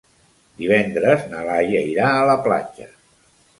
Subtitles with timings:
[0.61, 2.91] Divendres na Laia irà a la platja.